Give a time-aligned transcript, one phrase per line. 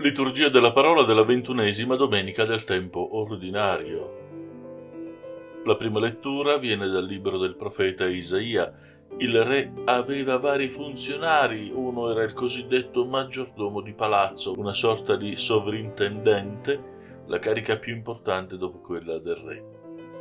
[0.00, 4.16] Liturgia della parola della ventunesima domenica del tempo ordinario.
[5.66, 8.72] La prima lettura viene dal libro del profeta Isaia.
[9.18, 15.36] Il re aveva vari funzionari, uno era il cosiddetto maggiordomo di palazzo, una sorta di
[15.36, 19.64] sovrintendente, la carica più importante dopo quella del re.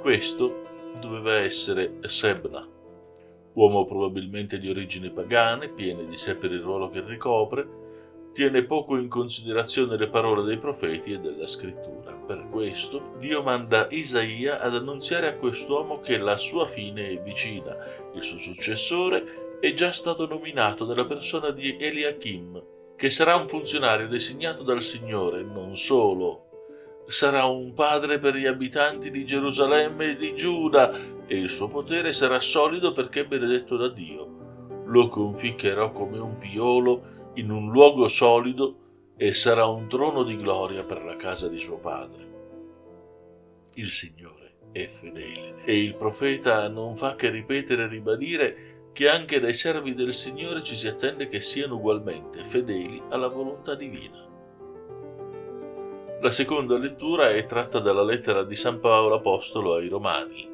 [0.00, 2.66] Questo doveva essere Sebna,
[3.52, 7.86] uomo probabilmente di origini pagane, piene di sé per il ruolo che ricopre,
[8.38, 12.12] tiene poco in considerazione le parole dei profeti e della scrittura.
[12.12, 17.76] Per questo Dio manda Isaia ad annunziare a quest'uomo che la sua fine è vicina.
[18.14, 22.62] Il suo successore è già stato nominato nella persona di Eliachim,
[22.94, 26.44] che sarà un funzionario designato dal Signore, non solo
[27.08, 30.92] sarà un padre per gli abitanti di Gerusalemme e di Giuda,
[31.26, 34.84] e il suo potere sarà solido perché benedetto da Dio.
[34.84, 40.84] Lo conficcherò come un piolo in un luogo solido e sarà un trono di gloria
[40.84, 42.26] per la casa di suo padre.
[43.74, 49.38] Il Signore è fedele e il profeta non fa che ripetere e ribadire che anche
[49.38, 54.26] dai servi del Signore ci si attende che siano ugualmente fedeli alla volontà divina.
[56.20, 60.50] La seconda lettura è tratta dalla lettera di San Paolo Apostolo ai Romani.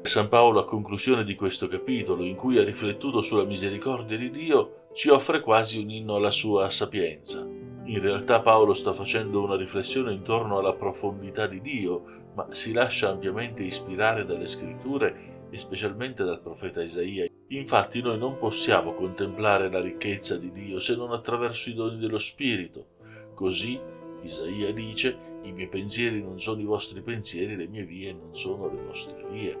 [0.00, 4.83] San Paolo a conclusione di questo capitolo, in cui ha riflettuto sulla misericordia di Dio,
[4.94, 7.44] ci offre quasi un inno alla sua sapienza.
[7.86, 13.10] In realtà Paolo sta facendo una riflessione intorno alla profondità di Dio, ma si lascia
[13.10, 17.26] ampiamente ispirare dalle scritture e specialmente dal profeta Isaia.
[17.48, 22.18] Infatti noi non possiamo contemplare la ricchezza di Dio se non attraverso i doni dello
[22.18, 22.86] Spirito.
[23.34, 23.80] Così
[24.22, 28.68] Isaia dice, i miei pensieri non sono i vostri pensieri, le mie vie non sono
[28.68, 29.60] le vostre vie.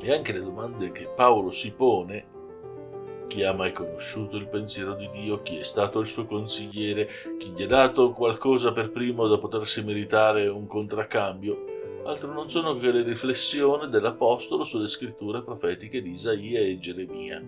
[0.00, 2.38] E anche le domande che Paolo si pone
[3.30, 5.40] chi ha mai conosciuto il pensiero di Dio?
[5.42, 7.08] Chi è stato il suo consigliere?
[7.38, 12.02] Chi gli ha dato qualcosa per primo da potersi meritare un contraccambio?
[12.06, 17.40] Altro non sono che le riflessioni dell'Apostolo sulle scritture profetiche di Isaia e Geremia.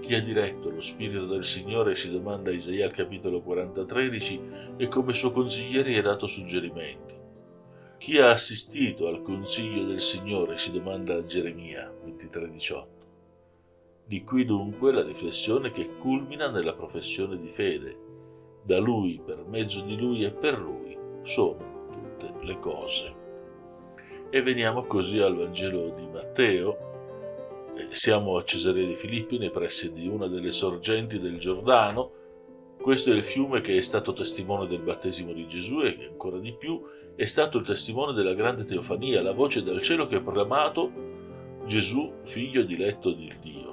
[0.00, 4.86] Chi ha diretto lo Spirito del Signore, si domanda a Isaia al capitolo 40-13, e
[4.86, 7.18] come suo consigliere gli ha dato suggerimenti.
[7.98, 13.01] Chi ha assistito al consiglio del Signore, si domanda a Geremia 23-18.
[14.04, 17.96] Di qui dunque la riflessione che culmina nella professione di fede.
[18.62, 23.14] Da Lui, per mezzo di Lui e per Lui sono tutte le cose.
[24.30, 26.90] E veniamo così al Vangelo di Matteo.
[27.90, 32.20] Siamo a Cesarea di Filippi, nei pressi di una delle sorgenti del Giordano.
[32.80, 36.52] Questo è il fiume che è stato testimone del battesimo di Gesù e ancora di
[36.52, 36.82] più
[37.14, 40.90] è stato il testimone della grande teofania, la voce dal cielo che ha proclamato
[41.66, 43.71] Gesù, figlio diletto di Dio.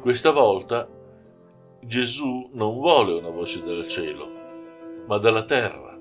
[0.00, 0.88] Questa volta
[1.80, 4.30] Gesù non vuole una voce dal cielo,
[5.06, 5.98] ma dalla terra.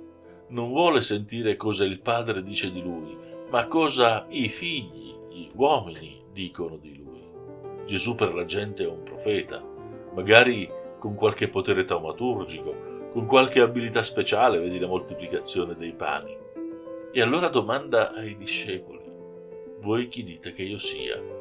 [0.49, 3.17] Non vuole sentire cosa il Padre dice di lui,
[3.49, 7.23] ma cosa i figli, gli uomini dicono di lui.
[7.85, 9.63] Gesù per la gente è un profeta,
[10.13, 10.69] magari
[10.99, 16.37] con qualche potere taumaturgico, con qualche abilità speciale, vedi la moltiplicazione dei pani.
[17.11, 19.03] E allora domanda ai discepoli,
[19.81, 21.34] voi chi dite che io sia?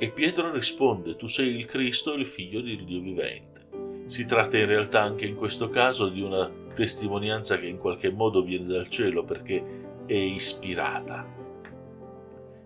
[0.00, 3.66] E Pietro risponde, tu sei il Cristo, il figlio del Dio vivente.
[4.04, 8.44] Si tratta in realtà anche in questo caso di una testimonianza che in qualche modo
[8.44, 11.26] viene dal cielo perché è ispirata.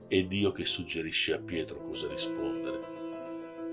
[0.07, 2.81] È Dio che suggerisce a Pietro cosa rispondere.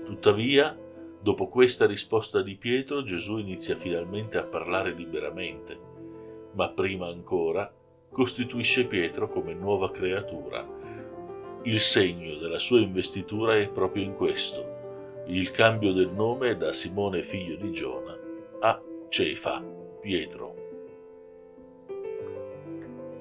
[0.06, 0.74] Tuttavia,
[1.20, 5.78] dopo questa risposta di Pietro, Gesù inizia finalmente a parlare liberamente,
[6.54, 7.70] ma prima ancora
[8.10, 10.79] costituisce Pietro come nuova creatura
[11.64, 17.22] il segno della sua investitura è proprio in questo, il cambio del nome da Simone
[17.22, 18.18] figlio di Giona
[18.60, 19.62] a Cefa,
[20.00, 20.54] Pietro.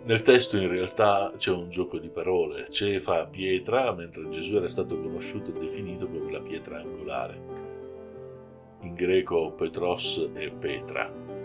[0.06, 4.98] Nel testo in realtà c'è un gioco di parole, Cefa, pietra, mentre Gesù era stato
[4.98, 7.42] conosciuto e definito come la pietra angolare.
[8.82, 11.39] In greco Petros e Petra.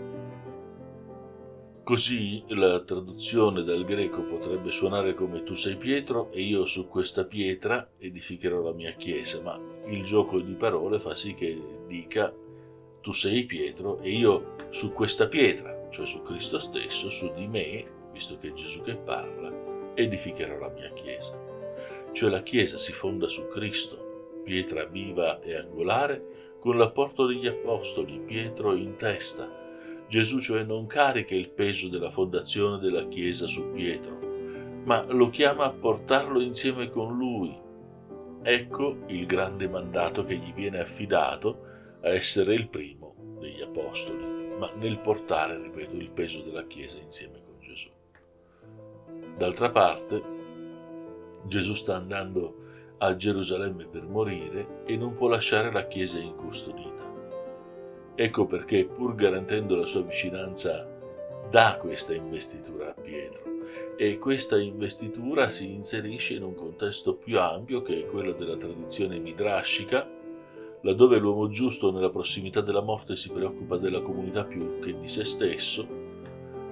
[1.85, 7.25] Così la traduzione dal greco potrebbe suonare come tu sei Pietro e io su questa
[7.25, 12.33] pietra edificherò la mia chiesa, ma il gioco di parole fa sì che dica
[13.01, 17.85] tu sei Pietro e io su questa pietra, cioè su Cristo stesso, su di me,
[18.11, 21.39] visto che è Gesù che parla, edificherò la mia chiesa.
[22.11, 28.19] Cioè la chiesa si fonda su Cristo, pietra viva e angolare, con l'apporto degli apostoli,
[28.25, 29.64] Pietro in testa,
[30.07, 34.19] Gesù cioè non carica il peso della fondazione della Chiesa su Pietro,
[34.83, 37.57] ma lo chiama a portarlo insieme con lui.
[38.43, 44.23] Ecco il grande mandato che gli viene affidato a essere il primo degli apostoli,
[44.59, 47.89] ma nel portare, ripeto, il peso della Chiesa insieme con Gesù.
[49.37, 50.21] D'altra parte,
[51.47, 52.63] Gesù sta andando
[52.99, 57.14] a Gerusalemme per morire e non può lasciare la Chiesa incustodita.
[58.17, 60.87] Ecco perché, pur garantendo la sua vicinanza,
[61.49, 63.43] dà questa investitura a Pietro.
[63.97, 69.19] E questa investitura si inserisce in un contesto più ampio che è quello della tradizione
[69.19, 70.09] midrashica,
[70.81, 75.25] laddove l'uomo giusto nella prossimità della morte si preoccupa della comunità più che di se
[75.25, 75.85] stesso,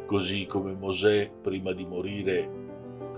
[0.06, 2.62] così come Mosè prima di morire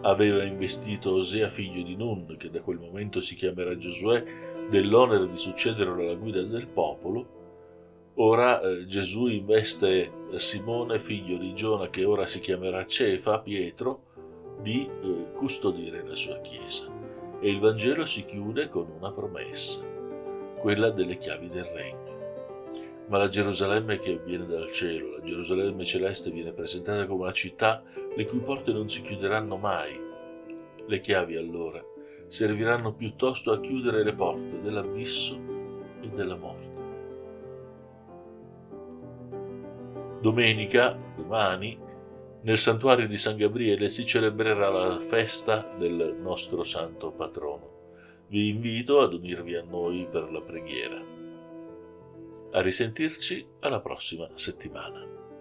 [0.01, 4.23] aveva investito Osea figlio di Nun, che da quel momento si chiamerà Giosuè,
[4.69, 7.43] dell'onere di succedere alla guida del popolo,
[8.15, 14.03] ora eh, Gesù investe Simone figlio di Giona, che ora si chiamerà Cefa, Pietro,
[14.61, 16.91] di eh, custodire la sua chiesa.
[17.39, 19.83] E il Vangelo si chiude con una promessa,
[20.59, 22.13] quella delle chiavi del regno.
[23.07, 27.83] Ma la Gerusalemme che viene dal cielo, la Gerusalemme celeste viene presentata come una città
[28.15, 29.99] le cui porte non si chiuderanno mai.
[30.87, 31.83] Le chiavi allora
[32.27, 35.39] serviranno piuttosto a chiudere le porte dell'abisso
[36.01, 36.74] e della morte.
[40.25, 41.79] Domenica, domani,
[42.41, 48.23] nel santuario di San Gabriele si celebrerà la festa del nostro santo patrono.
[48.29, 50.99] Vi invito ad unirvi a noi per la preghiera.
[52.53, 55.34] A risentirci alla prossima settimana.